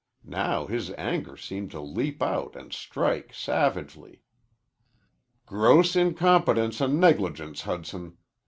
Now 0.25 0.65
his 0.65 0.89
anger 0.93 1.37
seemed 1.37 1.69
to 1.69 1.79
leap 1.79 2.23
out 2.23 2.55
and 2.55 2.73
strike 2.73 3.35
savagely. 3.35 4.23
"Gross 5.45 5.95
incompetence 5.95 6.81
and 6.81 6.99
negligence, 6.99 7.61
Hudson. 7.61 8.17